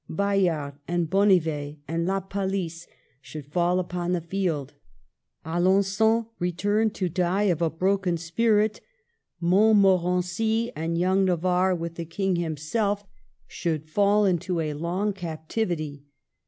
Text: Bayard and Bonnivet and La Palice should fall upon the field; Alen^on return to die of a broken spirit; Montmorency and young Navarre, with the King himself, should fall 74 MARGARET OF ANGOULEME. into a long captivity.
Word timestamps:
Bayard 0.09 0.79
and 0.87 1.07
Bonnivet 1.11 1.77
and 1.87 2.07
La 2.07 2.21
Palice 2.21 2.87
should 3.21 3.45
fall 3.45 3.79
upon 3.79 4.13
the 4.13 4.19
field; 4.21 4.73
Alen^on 5.45 6.25
return 6.39 6.89
to 6.89 7.07
die 7.07 7.43
of 7.43 7.61
a 7.61 7.69
broken 7.69 8.17
spirit; 8.17 8.81
Montmorency 9.39 10.71
and 10.75 10.97
young 10.97 11.25
Navarre, 11.25 11.75
with 11.75 11.97
the 11.97 12.05
King 12.05 12.37
himself, 12.37 13.03
should 13.45 13.87
fall 13.87 14.23
74 14.23 14.55
MARGARET 14.55 14.69
OF 14.71 14.75
ANGOULEME. 14.75 14.79
into 14.79 14.79
a 14.79 14.81
long 14.81 15.13
captivity. 15.13 16.03